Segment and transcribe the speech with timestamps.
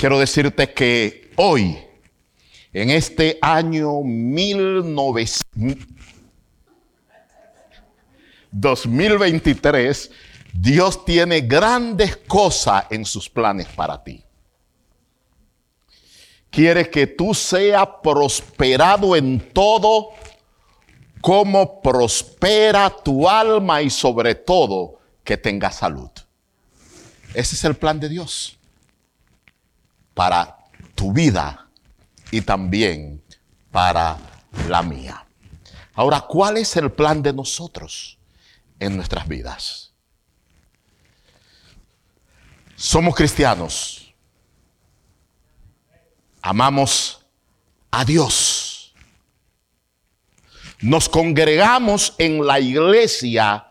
[0.00, 1.78] quiero decirte que hoy,
[2.72, 4.00] en este año
[8.50, 10.10] 2023,
[10.54, 14.24] Dios tiene grandes cosas en sus planes para ti.
[16.48, 20.12] Quiere que tú seas prosperado en todo
[21.20, 26.08] como prospera tu alma y sobre todo que tengas salud.
[27.34, 28.56] Ese es el plan de Dios
[30.20, 30.54] para
[30.94, 31.66] tu vida
[32.30, 33.24] y también
[33.70, 34.18] para
[34.68, 35.24] la mía.
[35.94, 38.18] Ahora, ¿cuál es el plan de nosotros
[38.78, 39.94] en nuestras vidas?
[42.76, 44.12] Somos cristianos.
[46.42, 47.24] Amamos
[47.90, 48.92] a Dios.
[50.80, 53.68] Nos congregamos en la iglesia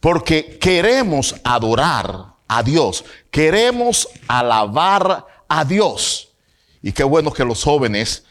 [0.00, 6.32] porque queremos adorar a Dios, queremos alabar a Dios.
[6.82, 8.24] Y qué bueno que los jóvenes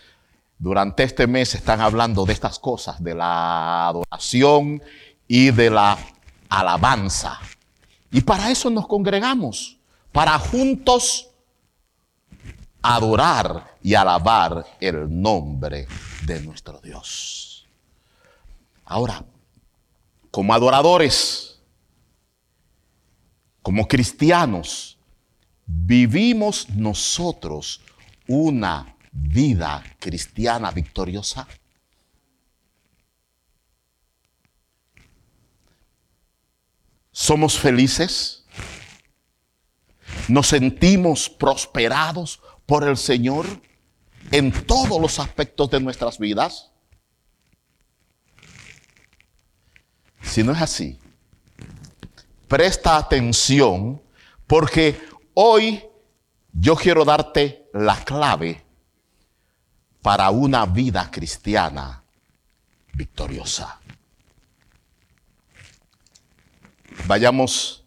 [0.58, 4.82] durante este mes están hablando de estas cosas, de la adoración
[5.28, 5.98] y de la
[6.50, 7.40] alabanza.
[8.12, 9.78] Y para eso nos congregamos,
[10.12, 11.30] para juntos
[12.82, 15.88] adorar y alabar el nombre
[16.26, 17.66] de nuestro Dios.
[18.86, 19.24] Ahora,
[20.30, 21.60] como adoradores,
[23.62, 24.93] como cristianos,
[25.66, 27.82] vivimos nosotros
[28.28, 31.48] una vida cristiana victoriosa.
[37.12, 38.44] ¿Somos felices?
[40.28, 43.46] ¿Nos sentimos prosperados por el Señor
[44.32, 46.72] en todos los aspectos de nuestras vidas?
[50.22, 50.98] Si no es así,
[52.48, 54.02] presta atención
[54.48, 55.00] porque
[55.34, 55.84] hoy
[56.52, 58.64] yo quiero darte la clave
[60.02, 62.04] para una vida cristiana
[62.94, 63.80] victoriosa.
[67.06, 67.84] Vayamos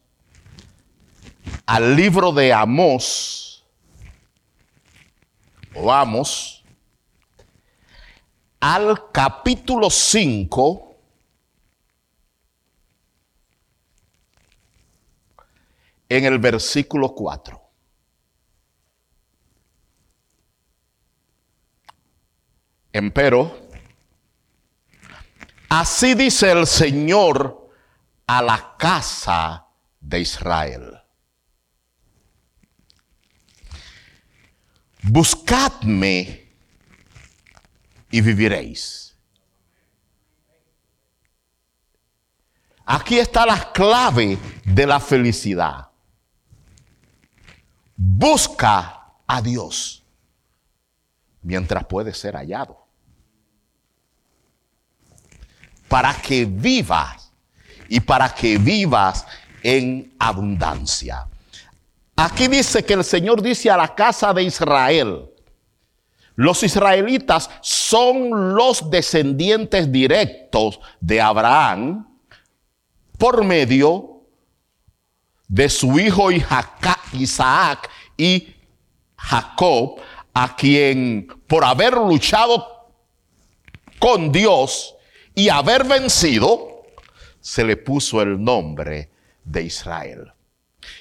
[1.66, 3.64] al libro de Amós,
[5.74, 6.64] o vamos
[8.60, 10.85] al capítulo 5,
[16.08, 17.62] en el versículo 4.
[22.92, 23.68] Empero,
[25.68, 27.70] así dice el Señor
[28.26, 29.66] a la casa
[30.00, 30.98] de Israel.
[35.02, 36.48] Buscadme
[38.10, 39.14] y viviréis.
[42.86, 45.90] Aquí está la clave de la felicidad.
[47.96, 50.04] Busca a Dios
[51.42, 52.86] mientras puede ser hallado.
[55.88, 57.32] Para que vivas
[57.88, 59.26] y para que vivas
[59.62, 61.26] en abundancia.
[62.16, 65.30] Aquí dice que el Señor dice a la casa de Israel,
[66.34, 72.06] los israelitas son los descendientes directos de Abraham
[73.16, 74.15] por medio
[75.48, 76.30] de su hijo
[77.12, 78.54] Isaac y
[79.16, 80.00] Jacob,
[80.34, 82.88] a quien por haber luchado
[83.98, 84.94] con Dios
[85.34, 86.84] y haber vencido,
[87.40, 89.10] se le puso el nombre
[89.44, 90.32] de Israel.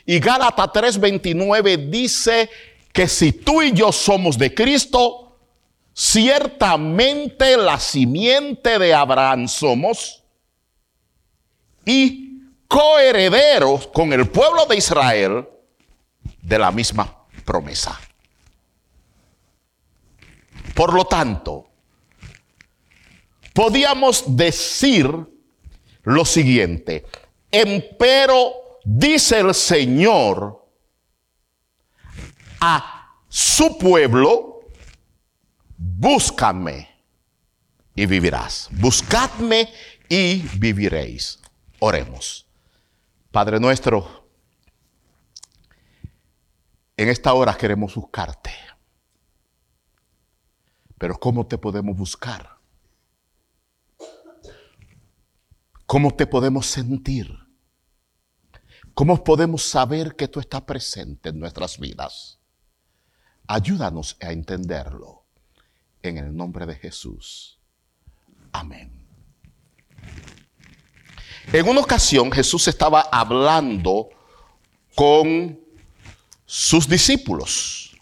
[0.05, 2.49] Y Gálatas 3:29 dice
[2.93, 5.37] que si tú y yo somos de Cristo,
[5.93, 10.23] ciertamente la simiente de Abraham somos
[11.85, 12.24] y
[12.67, 15.47] coherederos con el pueblo de Israel
[16.41, 17.99] de la misma promesa.
[20.73, 21.69] Por lo tanto,
[23.53, 25.09] podíamos decir
[26.03, 27.05] lo siguiente,
[27.51, 30.65] empero dice el Señor
[32.59, 34.61] a su pueblo,
[35.77, 36.89] búscame
[37.95, 38.69] y vivirás.
[38.71, 39.69] Buscadme
[40.09, 41.39] y viviréis.
[41.79, 42.44] Oremos.
[43.35, 44.29] Padre nuestro,
[46.95, 48.51] en esta hora queremos buscarte.
[50.97, 52.57] Pero ¿cómo te podemos buscar?
[55.85, 57.29] ¿Cómo te podemos sentir?
[58.93, 62.39] ¿Cómo podemos saber que tú estás presente en nuestras vidas?
[63.47, 65.25] Ayúdanos a entenderlo.
[66.01, 67.59] En el nombre de Jesús.
[68.53, 69.05] Amén.
[71.51, 74.09] En una ocasión Jesús estaba hablando
[74.95, 75.59] con
[76.45, 77.95] sus discípulos.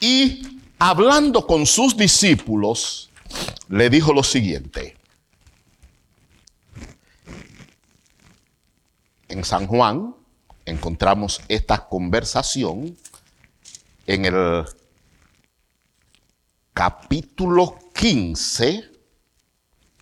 [0.00, 3.10] Y hablando con sus discípulos,
[3.68, 4.96] le dijo lo siguiente.
[9.28, 10.14] En San Juan
[10.64, 12.96] encontramos esta conversación
[14.06, 14.64] en el
[16.72, 18.89] capítulo 15,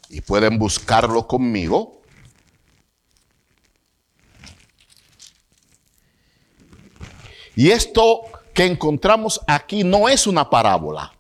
[0.09, 2.01] y pueden buscarlo conmigo.
[7.55, 8.23] Y esto
[8.55, 11.13] que encontramos aquí no es una parábola.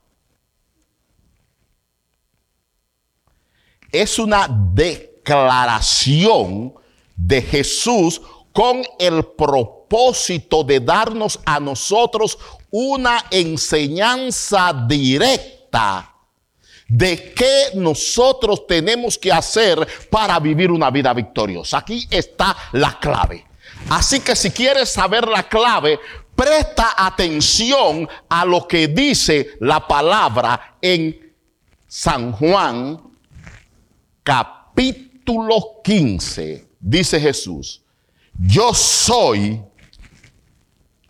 [3.90, 6.75] Es una declaración
[7.17, 8.20] de Jesús
[8.52, 12.38] con el propósito de darnos a nosotros
[12.70, 16.18] una enseñanza directa
[16.88, 21.79] de qué nosotros tenemos que hacer para vivir una vida victoriosa.
[21.79, 23.44] Aquí está la clave.
[23.90, 26.00] Así que si quieres saber la clave,
[26.35, 31.35] presta atención a lo que dice la palabra en
[31.87, 33.00] San Juan
[34.23, 36.67] capítulo 15.
[36.81, 37.82] Dice Jesús,
[38.38, 39.62] yo soy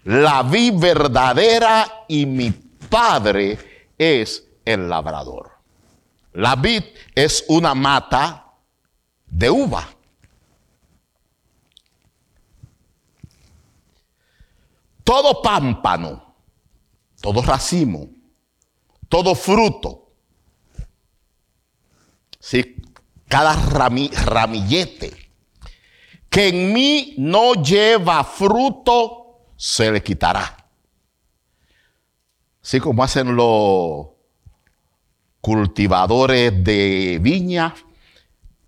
[0.08, 3.58] la vi verdadera y mi padre
[3.98, 5.47] es el labrador.
[6.32, 6.84] La vid
[7.14, 8.54] es una mata
[9.26, 9.88] de uva.
[15.04, 16.34] Todo pámpano,
[17.20, 18.08] todo racimo,
[19.08, 20.12] todo fruto,
[22.38, 22.76] ¿sí?
[23.26, 25.28] cada ramillete
[26.28, 30.68] que en mí no lleva fruto, se le quitará.
[32.62, 34.08] Así como hacen los
[35.40, 37.74] cultivadores de viña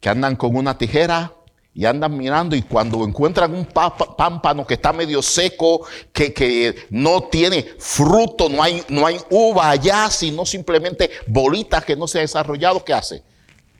[0.01, 1.33] que andan con una tijera
[1.73, 7.23] y andan mirando y cuando encuentran un pámpano que está medio seco, que, que, no
[7.25, 12.25] tiene fruto, no hay, no hay uva allá, sino simplemente bolitas que no se han
[12.25, 13.23] desarrollado, ¿qué hace?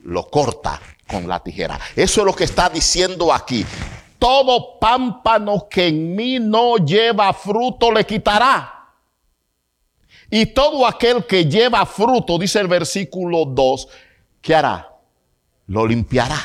[0.03, 1.79] Lo corta con la tijera.
[1.95, 3.65] Eso es lo que está diciendo aquí
[4.21, 8.80] todo pámpano que en mí no lleva fruto le quitará.
[10.31, 13.87] Y todo aquel que lleva fruto, dice el versículo 2,
[14.41, 14.89] ¿qué hará?
[15.67, 16.41] Lo limpiará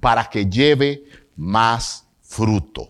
[0.00, 1.04] para que lleve
[1.36, 2.88] más fruto.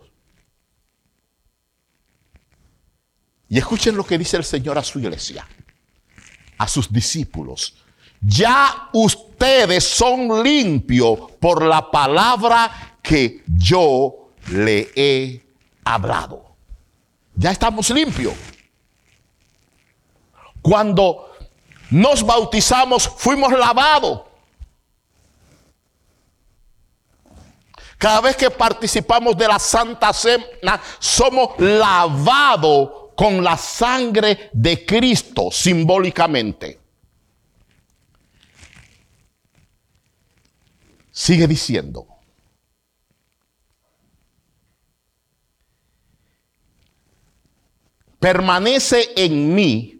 [3.48, 5.44] Y escuchen lo que dice el Señor a su iglesia,
[6.58, 7.74] a sus discípulos
[8.20, 15.42] ya ustedes son limpios por la palabra que yo le he
[15.84, 16.54] hablado.
[17.34, 18.34] Ya estamos limpios.
[20.62, 21.30] Cuando
[21.90, 24.22] nos bautizamos, fuimos lavados.
[27.98, 35.50] Cada vez que participamos de la Santa Cena, somos lavados con la sangre de Cristo
[35.50, 36.80] simbólicamente.
[41.10, 42.06] Sigue diciendo.
[48.18, 49.99] Permanece en mí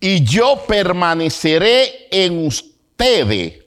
[0.00, 3.64] y yo permaneceré en ustedes.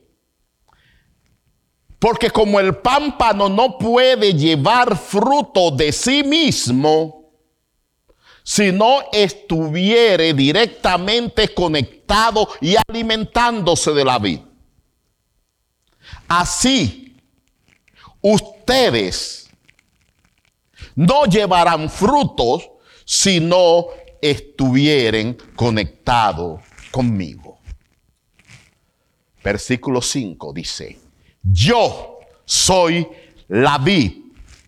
[2.00, 7.22] Porque como el pámpano no puede llevar fruto de sí mismo,
[8.44, 14.44] si no estuviere directamente conectado y alimentándose de la vida.
[16.28, 17.16] Así,
[18.19, 19.50] ustedes
[20.95, 22.69] no llevarán frutos
[23.06, 23.88] si no
[24.21, 26.61] estuvieren conectados
[26.92, 27.59] conmigo.
[29.44, 30.99] Versículo 5 dice,
[31.42, 33.07] yo soy
[33.47, 34.21] la vid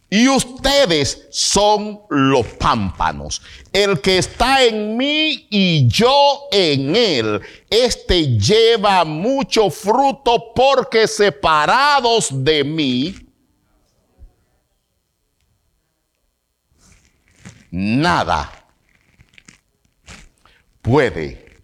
[0.09, 3.41] y ustedes son los pámpanos.
[3.71, 12.29] El que está en mí y yo en él, este lleva mucho fruto porque separados
[12.43, 13.15] de mí,
[17.69, 18.62] nada
[20.83, 21.63] puede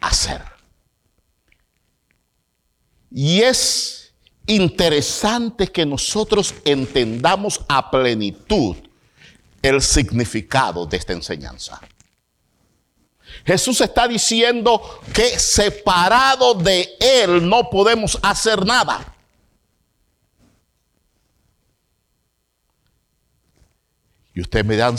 [0.00, 0.42] hacer.
[3.12, 4.12] Y es
[4.46, 8.76] interesante que nosotros entendamos a plenitud
[9.62, 11.80] el significado de esta enseñanza.
[13.44, 19.14] Jesús está diciendo que separado de Él no podemos hacer nada.
[24.34, 24.96] Y usted me dan,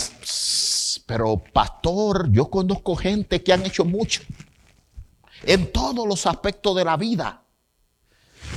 [1.07, 4.21] pero pastor, yo conozco gente que han hecho mucho
[5.43, 7.41] en todos los aspectos de la vida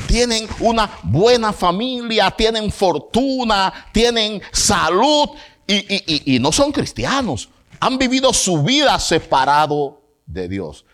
[0.06, 5.30] tienen una buena familia, tienen fortuna, tienen salud
[5.66, 10.84] y, y no son cristianos, han vivido su vida separado de Dios.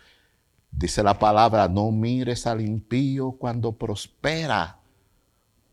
[0.69, 4.77] Dice la palabra, no mires al impío cuando prospera,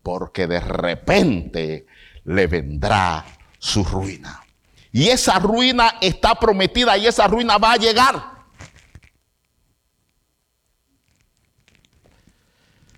[0.01, 1.85] porque de repente
[2.23, 3.25] le vendrá
[3.59, 4.44] su ruina.
[4.95, 8.31] Y esa ruina está prometida y esa ruina va a llegar.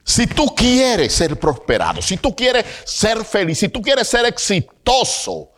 [0.03, 5.49] Si tú quieres ser prosperado, si tú quieres ser feliz, si tú quieres ser exitoso,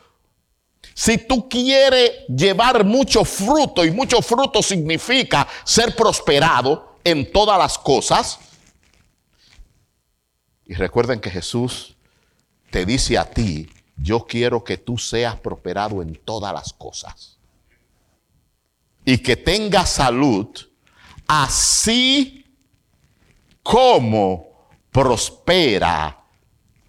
[0.94, 7.78] si tú quieres llevar mucho fruto, y mucho fruto significa ser prosperado en todas las
[7.78, 8.40] cosas,
[10.66, 11.98] y recuerden que Jesús
[12.72, 13.70] te dice a ti,
[14.02, 17.38] yo quiero que tú seas prosperado en todas las cosas.
[19.06, 20.48] Y que tengas salud,
[21.28, 22.46] así
[23.64, 26.18] como prospera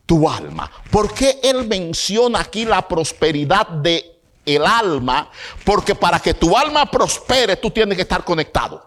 [0.06, 0.70] tu alma.
[0.90, 5.30] ¿Por qué él menciona aquí la prosperidad de el alma?
[5.64, 8.84] Porque para que tu alma prospere, tú tienes que estar conectado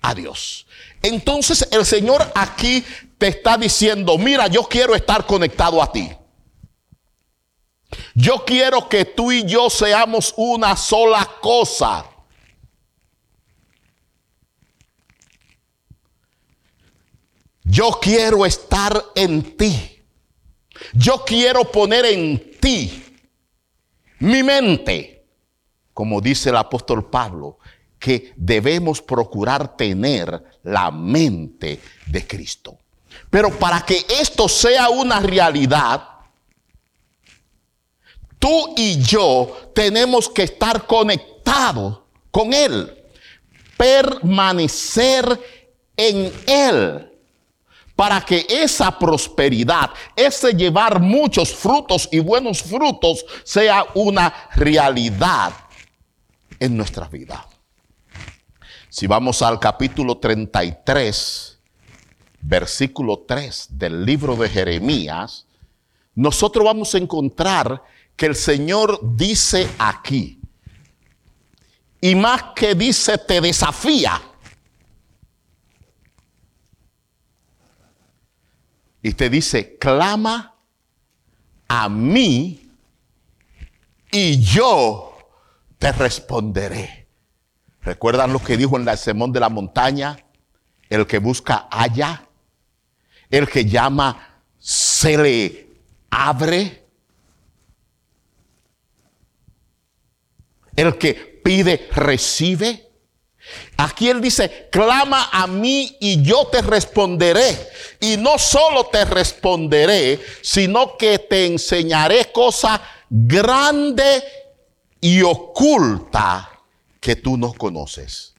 [0.00, 0.66] a Dios.
[1.02, 2.84] Entonces el Señor aquí
[3.18, 6.10] te está diciendo, mira, yo quiero estar conectado a ti.
[8.14, 12.04] Yo quiero que tú y yo seamos una sola cosa.
[17.64, 20.02] Yo quiero estar en ti.
[20.92, 23.04] Yo quiero poner en ti
[24.20, 25.26] mi mente,
[25.92, 27.58] como dice el apóstol Pablo,
[27.98, 32.78] que debemos procurar tener la mente de Cristo.
[33.30, 36.17] Pero para que esto sea una realidad,
[38.38, 42.94] tú y yo tenemos que estar conectados con Él,
[43.76, 45.40] permanecer
[45.96, 47.08] en Él
[47.98, 55.52] para que esa prosperidad, ese llevar muchos frutos y buenos frutos sea una realidad
[56.60, 57.44] en nuestra vida.
[58.88, 61.58] Si vamos al capítulo 33,
[62.40, 65.46] versículo 3 del libro de Jeremías,
[66.14, 67.82] nosotros vamos a encontrar
[68.18, 70.40] que el Señor dice aquí,
[72.00, 74.20] y más que dice, te desafía
[79.02, 80.54] y te dice, clama
[81.68, 82.70] a mí
[84.10, 85.16] y yo
[85.78, 87.06] te responderé.
[87.82, 90.18] ¿Recuerdan lo que dijo en el sermón de la montaña?
[90.90, 92.26] El que busca halla,
[93.30, 95.68] el que llama se le
[96.10, 96.87] abre,
[100.78, 102.88] el que pide recibe.
[103.76, 107.68] Aquí él dice, clama a mí y yo te responderé.
[108.00, 112.80] Y no solo te responderé, sino que te enseñaré cosa
[113.10, 114.22] grande
[115.00, 116.48] y oculta
[117.00, 118.34] que tú no conoces.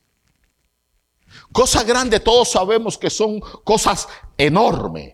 [1.51, 5.13] Cosa grande todos sabemos que son cosas enormes.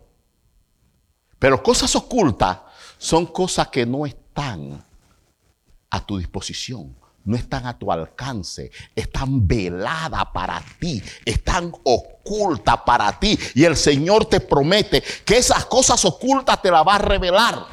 [1.40, 2.60] Pero cosas ocultas
[3.00, 4.86] son cosas que no están
[5.90, 13.20] a tu disposición no están a tu alcance, están veladas para ti, están ocultas para
[13.20, 13.38] ti.
[13.56, 17.66] Y el Señor te promete que esas cosas ocultas te las va a revelar.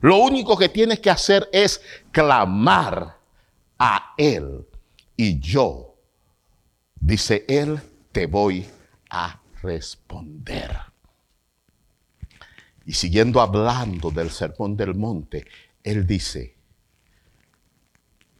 [0.00, 1.80] Lo único que tienes que hacer es
[2.12, 3.16] clamar
[3.78, 4.66] a Él.
[5.16, 5.96] Y yo,
[6.94, 7.80] dice Él,
[8.12, 8.68] te voy
[9.10, 10.78] a responder.
[12.84, 15.46] Y siguiendo hablando del sermón del monte,
[15.82, 16.56] él dice,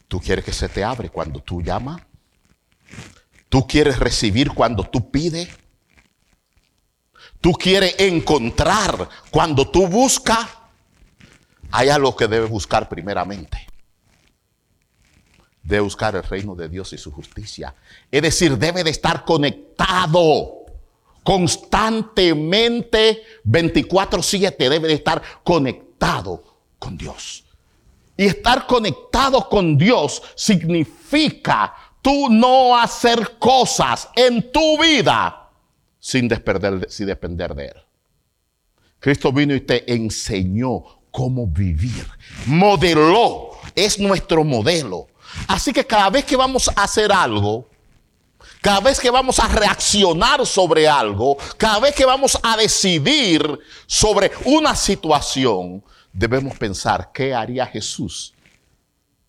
[0.07, 2.01] ¿tú quieres que se te abre cuando tú llamas?
[3.49, 5.49] ¿Tú quieres recibir cuando tú pides?
[7.41, 10.49] ¿Tú quieres encontrar cuando tú buscas?
[11.71, 13.67] Hay algo que debes buscar primeramente.
[15.63, 17.75] Debe buscar el reino de Dios y su justicia.
[18.11, 20.65] Es decir, debe de estar conectado
[21.23, 24.71] constantemente 24/7.
[24.71, 26.48] Debe de estar conectado
[26.79, 27.45] con Dios.
[28.17, 35.51] Y estar conectado con Dios significa tú no hacer cosas en tu vida
[35.99, 36.29] sin,
[36.89, 37.77] sin depender de Él.
[39.01, 42.07] Cristo vino y te enseñó cómo vivir.
[42.47, 43.51] Modeló.
[43.75, 45.07] Es nuestro modelo.
[45.47, 47.69] Así que cada vez que vamos a hacer algo,
[48.61, 54.33] cada vez que vamos a reaccionar sobre algo, cada vez que vamos a decidir sobre
[54.45, 58.35] una situación, debemos pensar, ¿qué haría Jesús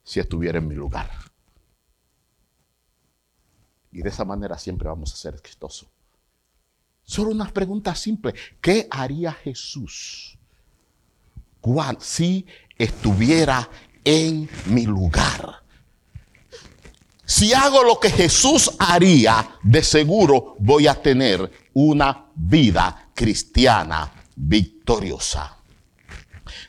[0.04, 1.10] si estuviera en mi lugar?
[3.92, 5.90] Y de esa manera siempre vamos a ser exitosos.
[7.04, 8.34] Solo una pregunta simple.
[8.62, 10.38] ¿Qué haría Jesús
[12.00, 12.46] si
[12.78, 13.70] estuviera
[14.04, 15.64] en mi lugar.
[17.26, 25.59] Si hago lo que Jesús haría, de seguro voy a tener una vida cristiana victoriosa.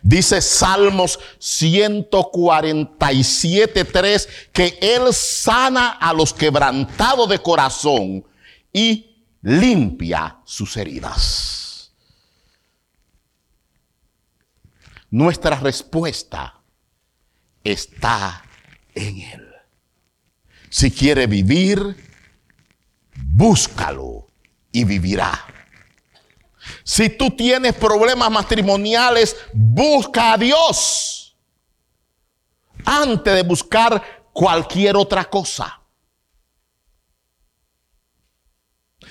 [0.03, 8.25] Dice Salmos 147.3 que Él sana a los quebrantados de corazón
[8.73, 11.93] y limpia sus heridas.
[15.11, 16.61] Nuestra respuesta
[17.65, 18.45] está
[18.95, 19.51] en Él.
[20.71, 21.97] Si quiere vivir,
[23.17, 24.29] búscalo
[24.71, 25.60] y vivirá.
[26.85, 31.37] Si tú tienes problemas matrimoniales, busca a Dios
[32.85, 35.81] antes de buscar cualquier otra cosa.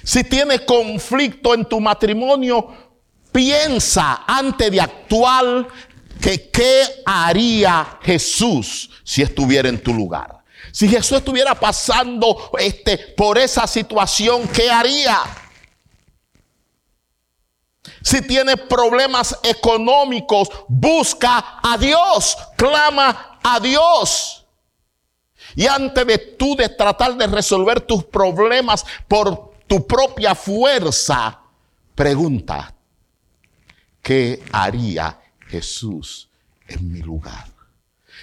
[0.03, 2.73] Si tienes conflicto en tu matrimonio,
[3.31, 5.67] piensa antes de actuar
[6.21, 10.43] que qué haría Jesús si estuviera en tu lugar.
[10.71, 15.19] Si Jesús estuviera pasando este, por esa situación, ¿qué haría?
[18.01, 24.45] Si tienes problemas económicos, busca a Dios, clama a Dios.
[25.55, 31.39] Y antes de tú de tratar de resolver tus problemas por tu propia fuerza,
[31.95, 32.73] pregunta,
[34.01, 36.29] ¿qué haría Jesús
[36.67, 37.47] en mi lugar?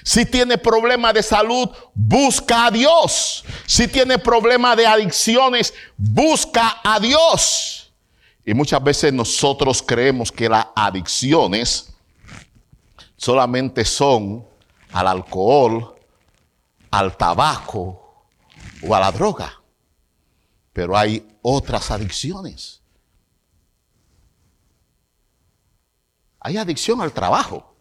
[0.03, 3.45] Si tiene problema de salud, busca a Dios.
[3.67, 7.86] Si tiene problema de adicciones, busca a Dios.
[8.49, 11.93] Y muchas veces nosotros creemos que las adicciones
[13.17, 14.47] solamente son
[14.93, 15.97] al alcohol,
[16.93, 18.25] al tabaco
[18.87, 19.61] o a la droga.
[20.73, 22.81] Pero hay otras adicciones.
[26.39, 27.75] Hay adicción al trabajo.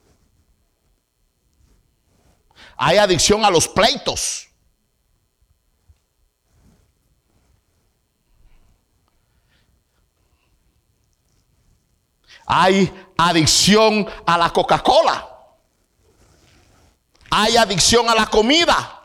[2.75, 4.47] Hay adicción a los pleitos.
[12.45, 15.29] Hay adicción a la Coca-Cola.
[17.29, 19.03] Hay adicción a la comida.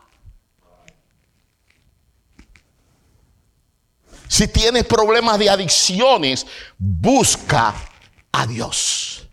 [4.29, 6.47] Si tienes problemas de adicciones,
[6.79, 7.75] busca
[8.31, 9.27] a Dios.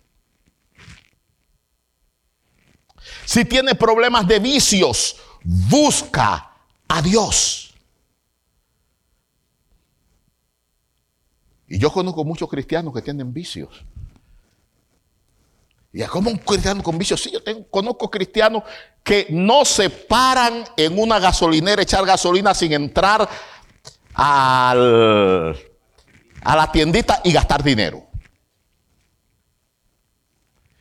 [3.26, 6.52] Si tienes problemas de vicios, busca
[6.88, 7.67] a Dios.
[11.68, 13.84] Y yo conozco muchos cristianos que tienen vicios.
[15.92, 17.22] Y es como un cristiano con vicios.
[17.22, 18.64] Sí, yo conozco cristianos
[19.04, 23.28] que no se paran en una gasolinera echar gasolina sin entrar
[24.14, 25.58] al,
[26.44, 28.08] a la tiendita y gastar dinero.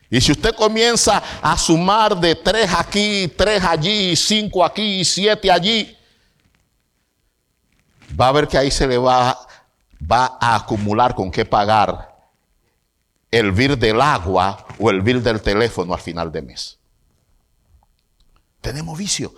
[0.09, 5.97] Y si usted comienza a sumar de tres aquí, tres allí, cinco aquí, siete allí,
[8.19, 9.37] va a ver que ahí se le va,
[10.01, 12.17] va a acumular con qué pagar
[13.31, 16.79] el bill del agua o el bill del teléfono al final de mes.
[18.61, 19.35] Tenemos vicio.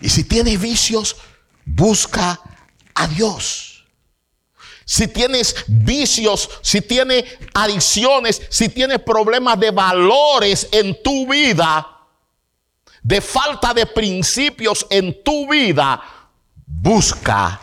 [0.00, 1.16] Y si tienes vicios,
[1.64, 2.40] busca
[2.94, 3.86] a Dios.
[4.84, 11.86] Si tienes vicios, si tienes adicciones, si tienes problemas de valores en tu vida,
[13.02, 16.02] de falta de principios en tu vida,
[16.66, 17.60] busca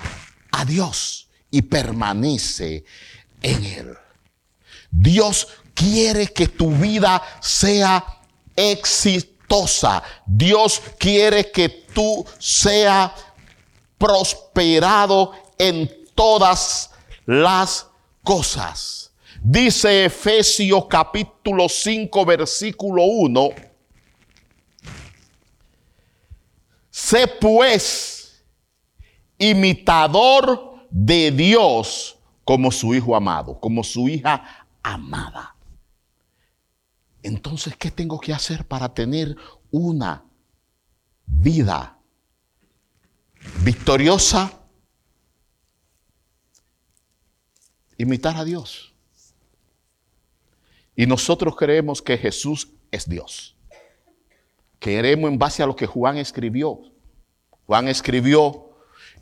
[0.56, 2.86] a Dios y permanece
[3.42, 3.98] en Él.
[4.90, 8.04] Dios quiere que tu vida sea
[8.56, 10.02] exitosa.
[10.26, 13.12] Dios quiere que tú seas
[13.98, 16.92] prosperado en todas
[17.26, 17.88] las
[18.24, 19.12] cosas.
[19.42, 23.50] Dice Efesios capítulo 5 versículo 1.
[26.90, 28.15] Sé pues
[29.38, 35.56] imitador de Dios como su hijo amado, como su hija amada.
[37.24, 39.36] Entonces, ¿qué tengo que hacer para tener
[39.72, 40.24] una
[41.26, 41.98] vida
[43.64, 44.62] victoriosa?
[47.98, 48.94] Imitar a Dios.
[50.96, 53.58] Y nosotros creemos que Jesús es Dios.
[54.80, 56.80] Queremos en base a lo que Juan escribió.
[57.66, 58.65] Juan escribió,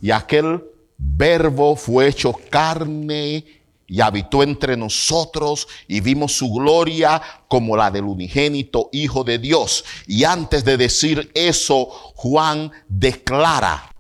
[0.04, 0.62] y aquel
[0.98, 3.46] verbo fue hecho carne
[3.88, 9.86] y habitó entre nosotros y vimos su gloria como la del unigénito Hijo de Dios.
[10.06, 11.86] Y antes de decir eso,
[12.16, 13.96] Juan declara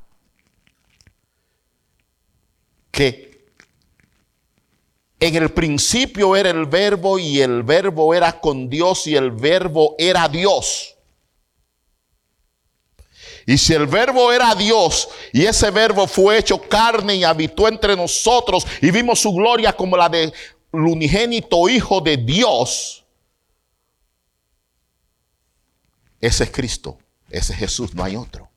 [2.92, 3.48] que
[5.22, 9.96] En el principio era el verbo y el verbo era con Dios y el verbo
[9.98, 10.93] era Dios.
[13.46, 17.96] Y si el verbo era Dios y ese verbo fue hecho carne y habitó entre
[17.96, 20.34] nosotros y vimos su gloria como la del
[20.72, 23.04] unigénito Hijo de Dios,
[26.22, 26.98] ese es Cristo,
[27.30, 28.50] ese es Jesús, no hay otro.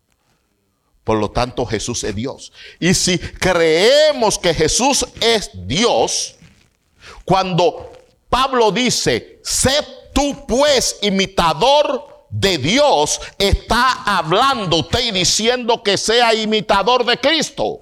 [1.03, 2.53] Por lo tanto, Jesús es Dios.
[2.81, 6.37] Y si creemos que Jesús es Dios,
[7.25, 7.93] cuando
[8.29, 9.73] Pablo dice, sé
[10.13, 17.81] tú pues imitador de Dios, está hablando usted y diciendo que sea imitador de Cristo.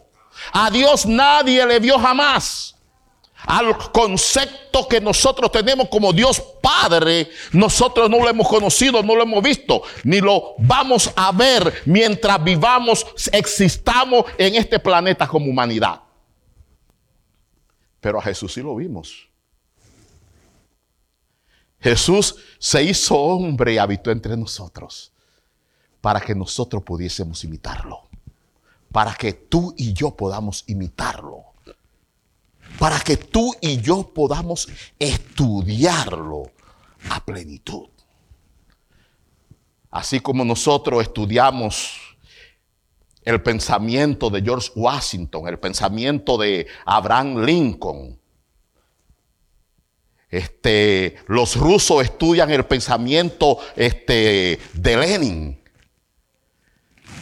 [0.53, 2.75] A Dios nadie le vio jamás
[3.47, 9.23] al concepto que nosotros tenemos como Dios Padre, nosotros no lo hemos conocido, no lo
[9.23, 16.01] hemos visto, ni lo vamos a ver mientras vivamos, existamos en este planeta como humanidad.
[18.01, 19.29] Pero a Jesús sí lo vimos.
[21.85, 25.13] Jesús se hizo hombre y habitó entre nosotros
[26.01, 28.09] para que nosotros pudiésemos imitarlo,
[28.91, 31.55] para que tú y yo podamos imitarlo
[32.79, 34.69] para que tú y yo podamos
[34.99, 36.51] estudiarlo
[37.09, 37.89] a plenitud.
[39.91, 42.17] Así como nosotros estudiamos
[43.23, 48.19] el pensamiento de George Washington, el pensamiento de Abraham Lincoln.
[50.35, 55.63] Este, los rusos estudian el pensamiento este, de Lenin.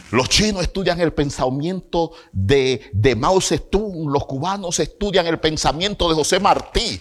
[0.09, 6.15] Los chinos estudian el pensamiento de, de Mao Zedong, los cubanos estudian el pensamiento de
[6.15, 6.99] José Martí.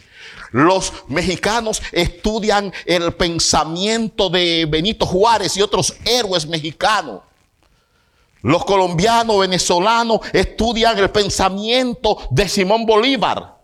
[0.50, 7.22] Los mexicanos estudian el pensamiento de Benito Juárez y otros héroes mexicanos.
[8.42, 13.61] Los colombianos, venezolanos estudian el pensamiento de Simón Bolívar.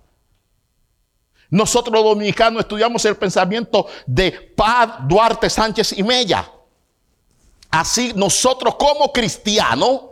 [1.50, 6.50] Nosotros dominicanos estudiamos el pensamiento de Paz Duarte Sánchez y Mella.
[7.70, 10.02] Así nosotros como cristianos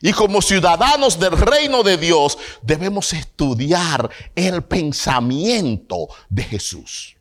[0.00, 7.16] y como ciudadanos del reino de Dios debemos estudiar el pensamiento de Jesús.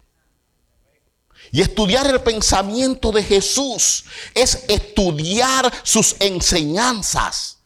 [1.52, 7.60] Y estudiar el pensamiento de Jesús es estudiar sus enseñanzas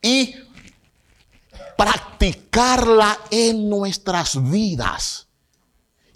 [0.00, 0.34] y
[1.82, 5.28] practicarla en nuestras vidas.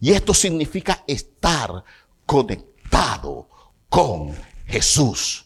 [0.00, 1.82] Y esto significa estar
[2.24, 3.48] conectado
[3.88, 4.32] con
[4.64, 5.44] Jesús.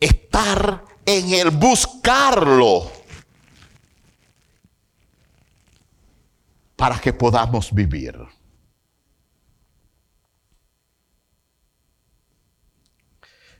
[0.00, 2.90] Estar en el buscarlo
[6.74, 8.18] para que podamos vivir.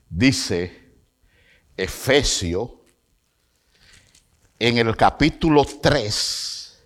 [0.08, 0.96] Dice
[1.76, 2.83] Efesio
[4.66, 6.84] en el capítulo 3,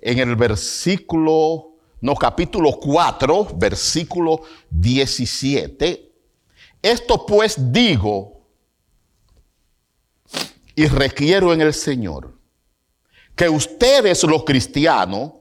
[0.00, 6.12] en el versículo no, capítulo 4, versículo 17.
[6.82, 8.46] Esto pues digo
[10.74, 12.38] y requiero en el Señor
[13.34, 15.32] que ustedes los cristianos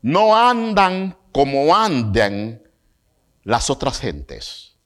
[0.00, 2.60] no andan como andan
[3.44, 4.76] las otras gentes.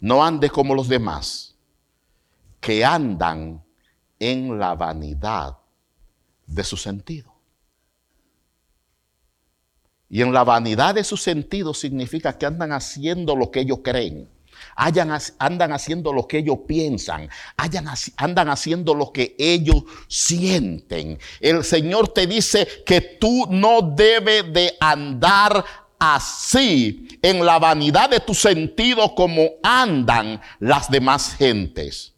[0.00, 1.56] No ande como los demás,
[2.60, 3.63] que andan
[4.18, 5.56] en la vanidad
[6.46, 7.34] de su sentido.
[10.08, 14.28] Y en la vanidad de sus sentidos significa que andan haciendo lo que ellos creen.
[14.76, 21.18] andan haciendo lo que ellos piensan, andan haciendo lo que ellos sienten.
[21.40, 25.64] El Señor te dice que tú no debes de andar
[25.98, 32.13] así en la vanidad de tu sentido como andan las demás gentes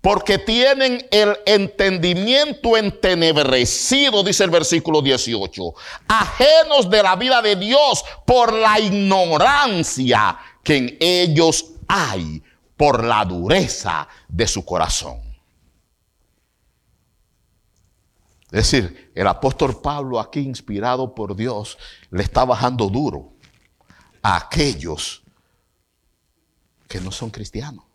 [0.00, 5.62] porque tienen el entendimiento entenebrecido, dice el versículo 18,
[6.08, 12.42] ajenos de la vida de Dios por la ignorancia que en ellos hay,
[12.76, 15.20] por la dureza de su corazón.
[18.46, 21.78] Es decir, el apóstol Pablo aquí, inspirado por Dios,
[22.10, 23.32] le está bajando duro
[24.22, 25.22] a aquellos
[26.88, 27.89] que no son cristianos.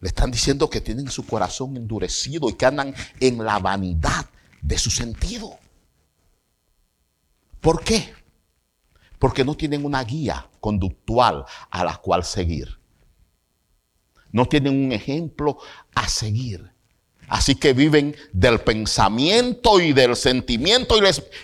[0.00, 4.26] Le están diciendo que tienen su corazón endurecido y que andan en la vanidad
[4.62, 5.58] de su sentido.
[7.60, 8.14] ¿Por qué?
[9.18, 12.80] Porque no tienen una guía conductual a la cual seguir.
[14.32, 15.58] No tienen un ejemplo
[15.94, 16.72] a seguir.
[17.30, 20.96] Así que viven del pensamiento y del sentimiento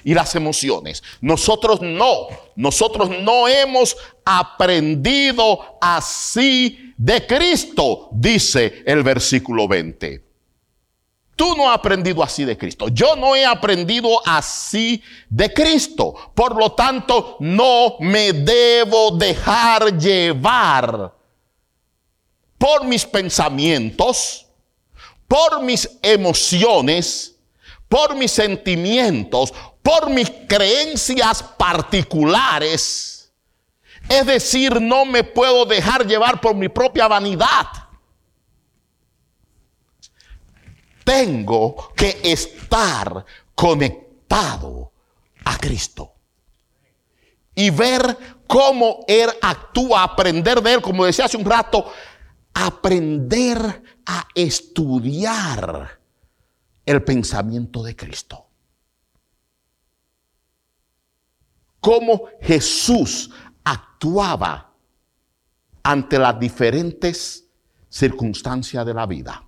[0.03, 1.01] y, las emociones.
[1.21, 10.25] Nosotros no, nosotros no hemos aprendido así de Cristo, dice el versículo 20.
[11.37, 12.89] Tú no has aprendido así de Cristo.
[12.89, 16.33] Yo no he aprendido así de Cristo.
[16.35, 21.15] Por lo tanto, no me debo dejar llevar
[22.59, 24.46] por mis pensamientos,
[25.29, 27.37] por mis emociones,
[27.89, 33.33] por mis sentimientos, por mis creencias particulares.
[34.09, 37.87] Es decir, no me puedo dejar llevar por mi propia vanidad.
[41.07, 44.91] tengo que estar conectado
[45.45, 46.15] a Cristo.
[47.55, 51.91] Y ver cómo Él actúa, aprender de Él, como decía hace un rato,
[52.53, 56.01] aprender a estudiar
[56.85, 58.47] el pensamiento de Cristo.
[61.81, 63.31] Cómo Jesús
[63.65, 64.73] actuaba
[65.83, 67.45] ante las diferentes
[67.89, 69.47] circunstancias de la vida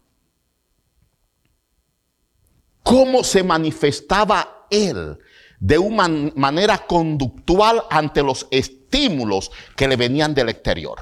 [2.88, 5.18] cómo se manifestaba él
[5.61, 10.99] de una manera conductual ante los estímulos que le venían del exterior.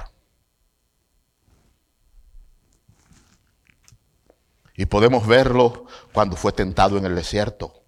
[4.77, 7.83] Y podemos verlo cuando fue tentado en el desierto.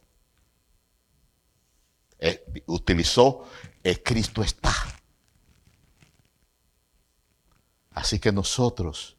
[2.17, 3.45] Eh, utilizó
[3.83, 4.73] el Cristo está.
[7.91, 9.15] Así que nosotros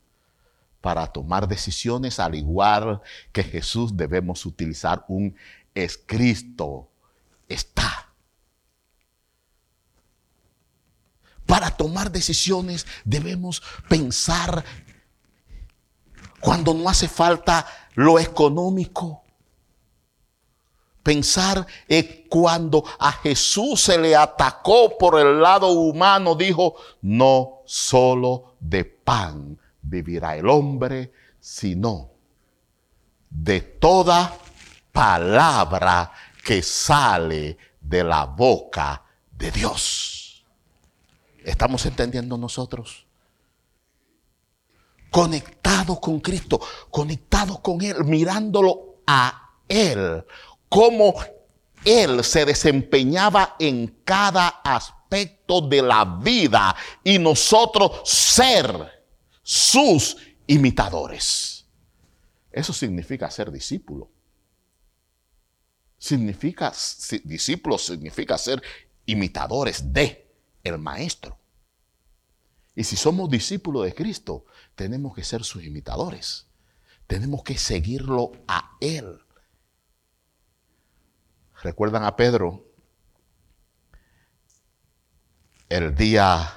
[0.80, 3.02] para tomar decisiones, al igual
[3.32, 5.36] que Jesús debemos utilizar un
[5.74, 6.90] escrito.
[7.48, 8.08] Está.
[11.46, 14.64] Para tomar decisiones debemos pensar
[16.40, 19.22] cuando no hace falta lo económico.
[21.02, 28.56] Pensar en cuando a Jesús se le atacó por el lado humano, dijo, no solo
[28.60, 32.10] de pan vivirá el hombre, sino
[33.30, 34.36] de toda
[34.92, 36.12] palabra
[36.44, 40.44] que sale de la boca de Dios.
[41.44, 43.06] ¿Estamos entendiendo nosotros?
[45.10, 50.24] Conectados con Cristo, conectados con Él, mirándolo a Él,
[50.68, 51.14] cómo
[51.84, 59.04] Él se desempeñaba en cada aspecto de la vida y nosotros ser
[59.42, 61.66] sus imitadores.
[62.52, 64.10] Eso significa ser discípulo.
[65.98, 66.72] Significa,
[67.24, 68.62] discípulo significa ser
[69.06, 70.28] imitadores de
[70.62, 71.39] el maestro.
[72.80, 76.46] Y si somos discípulos de Cristo, tenemos que ser sus imitadores.
[77.06, 79.20] Tenemos que seguirlo a Él.
[81.62, 82.64] ¿Recuerdan a Pedro?
[85.68, 86.54] El día,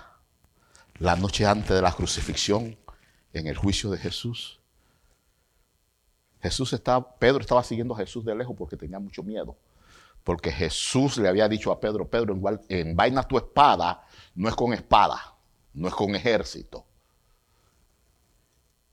[1.00, 2.78] la noche antes de la crucifixión,
[3.34, 4.62] en el juicio de Jesús.
[6.42, 9.58] Jesús estaba, Pedro estaba siguiendo a Jesús de lejos porque tenía mucho miedo.
[10.24, 14.56] Porque Jesús le había dicho a Pedro, Pedro, en, en vaina tu espada, no es
[14.56, 15.33] con espada,
[15.74, 16.86] no es con ejército.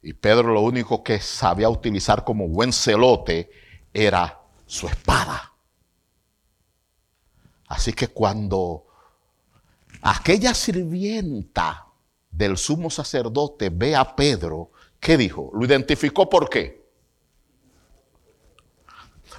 [0.03, 3.51] Y Pedro lo único que sabía utilizar como buen celote
[3.93, 5.53] era su espada.
[7.66, 8.87] Así que cuando
[10.03, 11.87] aquella sirvienta
[12.31, 15.51] del sumo sacerdote ve a Pedro, ¿qué dijo?
[15.53, 16.81] Lo identificó por qué.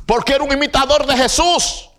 [0.06, 1.91] Porque era un imitador de Jesús.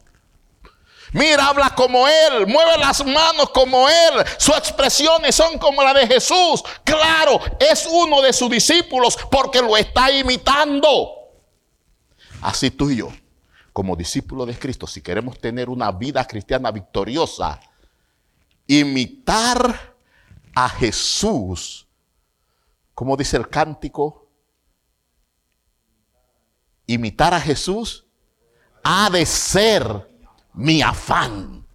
[1.13, 6.07] Mira, habla como Él, mueve las manos como Él, sus expresiones son como las de
[6.07, 6.63] Jesús.
[6.85, 11.11] Claro, es uno de sus discípulos porque lo está imitando.
[12.41, 13.13] Así tú y yo,
[13.73, 17.61] como discípulos de Cristo, si queremos tener una vida cristiana victoriosa,
[18.67, 19.95] imitar
[20.55, 21.87] a Jesús,
[22.95, 24.29] como dice el cántico,
[26.87, 28.07] imitar a Jesús
[28.83, 30.12] ha de ser
[30.55, 31.67] mi afán.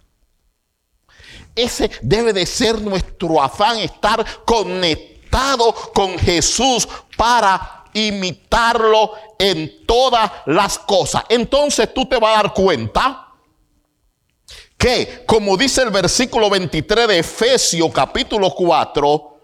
[1.54, 10.78] Ese debe de ser nuestro afán, estar conectado con Jesús para imitarlo en todas las
[10.78, 11.24] cosas.
[11.28, 13.28] Entonces tú te vas a dar cuenta
[14.76, 19.40] que, como dice el versículo 23 de Efesios capítulo 4,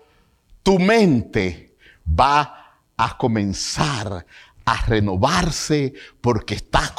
[0.62, 1.76] tu mente
[2.08, 4.24] va a comenzar
[4.64, 6.94] a renovarse porque está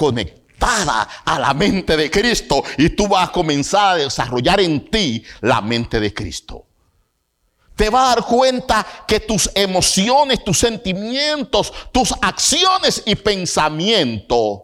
[1.26, 5.62] a la mente de Cristo y tú vas a comenzar a desarrollar en ti la
[5.62, 6.66] mente de Cristo.
[7.76, 14.62] Te vas a dar cuenta que tus emociones, tus sentimientos, tus acciones y pensamientos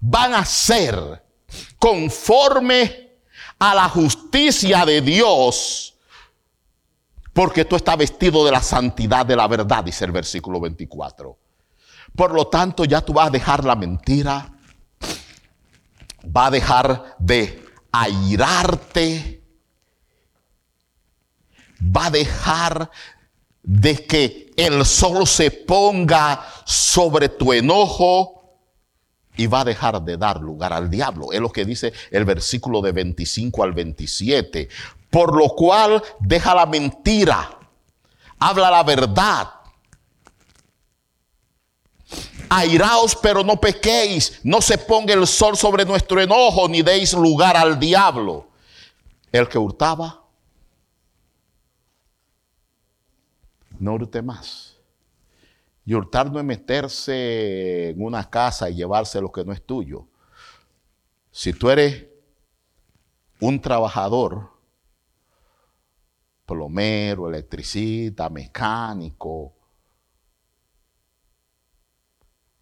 [0.00, 1.22] van a ser
[1.78, 3.10] conforme
[3.58, 5.94] a la justicia de Dios,
[7.34, 11.36] porque tú estás vestido de la santidad de la verdad, dice el versículo 24.
[12.16, 14.50] Por lo tanto, ya tú vas a dejar la mentira,
[16.24, 19.42] va a dejar de airarte,
[21.80, 22.90] va a dejar
[23.62, 28.40] de que el sol se ponga sobre tu enojo
[29.36, 31.32] y va a dejar de dar lugar al diablo.
[31.32, 34.68] Es lo que dice el versículo de 25 al 27.
[35.08, 37.58] Por lo cual deja la mentira,
[38.38, 39.48] habla la verdad.
[42.50, 47.56] Airaos, pero no pequéis, no se ponga el sol sobre nuestro enojo, ni deis lugar
[47.56, 48.48] al diablo.
[49.30, 50.24] El que hurtaba,
[53.78, 54.76] no hurte más.
[55.84, 60.08] Y hurtar no es meterse en una casa y llevarse lo que no es tuyo.
[61.30, 62.06] Si tú eres
[63.40, 64.50] un trabajador,
[66.46, 69.54] plomero, electricista, mecánico,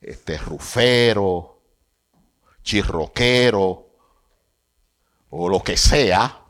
[0.01, 1.63] este rufero,
[2.63, 3.87] chirroquero
[5.31, 6.45] o lo que sea,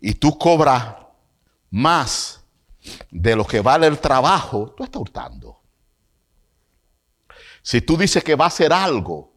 [0.00, 0.96] y tú cobras
[1.70, 2.42] más
[3.10, 5.60] de lo que vale el trabajo, tú estás hurtando.
[7.62, 9.32] Si tú dices que va a hacer algo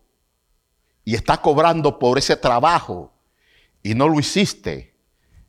[1.03, 3.13] y está cobrando por ese trabajo
[3.83, 4.97] y no lo hiciste,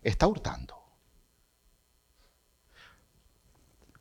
[0.02, 0.73] está hurtando.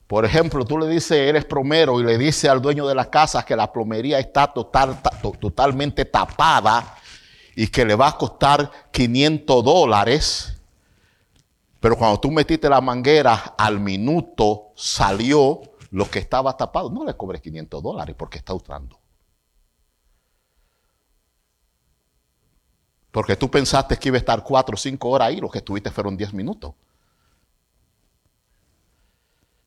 [0.08, 3.44] Por ejemplo, tú le dices, eres plomero y le dices al dueño de la casa
[3.46, 5.02] que la plomería está total,
[5.40, 6.98] totalmente tapada
[7.56, 10.54] y que le va a costar 500 dólares
[11.84, 15.60] pero cuando tú metiste la manguera, al minuto salió
[15.92, 16.90] lo que estaba tapado.
[16.90, 19.02] No le cobres 500 dólares porque está usando.
[23.12, 25.92] Porque tú pensaste que iba a estar 4 o 5 horas ahí, lo que estuviste
[25.92, 26.74] fueron 10 minutos.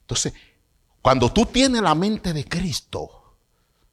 [0.07, 0.35] Entonces,
[1.03, 3.37] cuando tú tienes la mente de Cristo,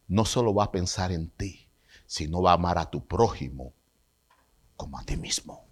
[0.08, 1.67] no solo va a pensar en ti,
[2.06, 3.73] sino va a amar a tu prójimo
[4.76, 5.63] como a ti mismo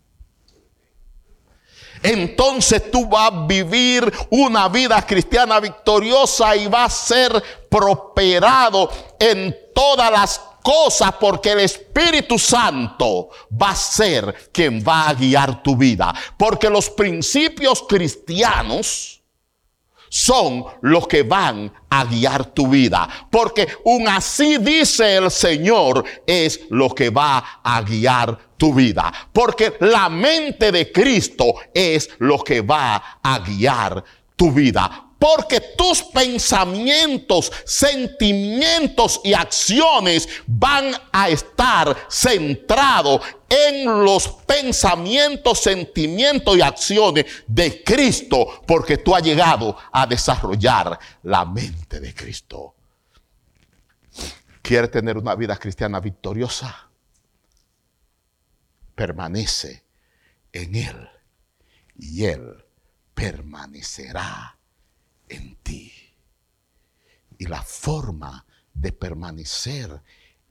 [2.03, 9.55] entonces tú vas a vivir una vida cristiana victoriosa y vas a ser prosperado en
[9.73, 13.29] todas las cosas porque el Espíritu Santo
[13.61, 16.13] va a ser quien va a guiar tu vida.
[16.37, 19.20] Porque los principios cristianos
[20.11, 23.07] son los que van a guiar tu vida.
[23.29, 29.11] Porque un así dice el Señor es lo que va a guiar tu vida.
[29.31, 34.03] Porque la mente de Cristo es lo que va a guiar
[34.35, 35.10] tu vida.
[35.21, 46.61] Porque tus pensamientos, sentimientos y acciones van a estar centrados en los pensamientos, sentimientos y
[46.63, 48.63] acciones de Cristo.
[48.65, 52.73] Porque tú has llegado a desarrollar la mente de Cristo.
[54.63, 56.89] ¿Quieres tener una vida cristiana victoriosa?
[58.95, 59.83] Permanece
[60.51, 61.09] en Él
[61.95, 62.65] y Él
[63.13, 64.57] permanecerá
[65.31, 65.91] en ti.
[67.37, 70.01] Y la forma de permanecer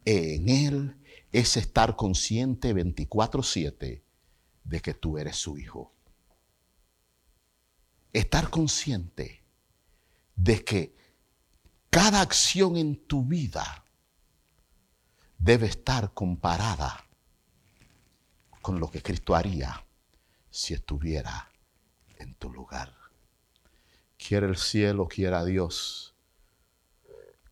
[0.05, 0.97] en Él
[1.33, 4.03] es estar consciente 24/7
[4.65, 5.93] de que tú eres su hijo.
[8.13, 9.45] Estar consciente
[10.35, 10.97] de que
[11.91, 13.85] cada acción en tu vida
[15.39, 17.07] debe estar comparada
[18.63, 19.87] con lo que Cristo haría
[20.51, 21.51] si estuviera
[22.19, 23.00] en tu lugar
[24.27, 26.15] quiera el cielo, quiera Dios,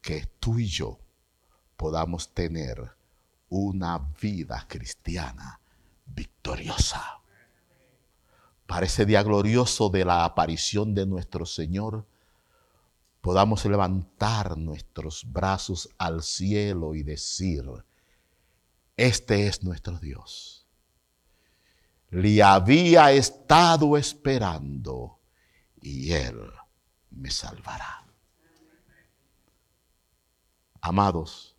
[0.01, 0.99] que tú y yo
[1.77, 2.93] podamos tener
[3.49, 5.61] una vida cristiana
[6.07, 7.21] victoriosa.
[8.67, 12.07] Para ese día glorioso de la aparición de nuestro Señor,
[13.23, 17.65] podamos levantar nuestros brazos al cielo y decir,
[18.97, 20.67] este es nuestro Dios.
[22.11, 25.19] Le había estado esperando
[25.81, 26.51] y Él
[27.11, 28.05] me salvará.
[30.81, 31.57] Amados,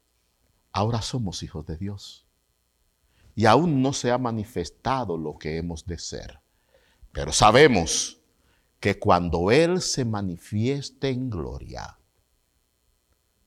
[0.72, 2.26] ahora somos hijos de Dios
[3.36, 6.39] y aún no se ha manifestado lo que hemos de ser,
[7.12, 8.20] pero sabemos
[8.80, 11.97] que cuando Él se manifieste en gloria,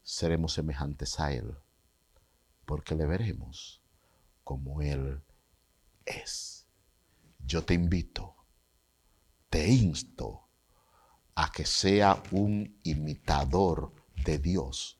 [0.03, 1.57] seremos semejantes a Él,
[2.67, 3.81] porque le veremos
[4.45, 5.23] como Él
[6.05, 6.67] es.
[7.45, 8.35] Yo te invito,
[9.49, 10.42] te insto
[11.35, 13.93] a que sea un imitador
[14.25, 14.99] de Dios,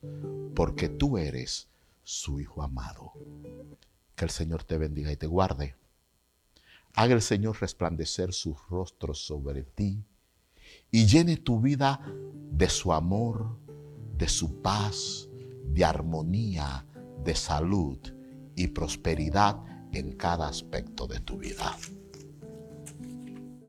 [0.55, 1.69] porque tú eres
[2.03, 3.13] su Hijo amado.
[4.15, 5.77] Que el Señor te bendiga y te guarde.
[6.95, 10.05] Haga el Señor resplandecer sus rostros sobre ti
[10.91, 12.01] y llene tu vida
[12.51, 13.59] de su amor,
[14.17, 15.29] de su paz,
[15.65, 16.87] de armonía,
[17.25, 17.99] de salud
[18.55, 19.57] y prosperidad
[19.93, 21.77] en cada aspecto de tu vida.